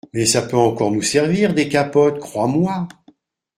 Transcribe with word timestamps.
Mais 0.15 0.25
ça 0.25 0.41
peut 0.41 0.57
encore 0.57 0.89
nous 0.89 1.03
servir, 1.03 1.53
des 1.53 1.69
capotes, 1.69 2.17
crois-moi! 2.19 2.87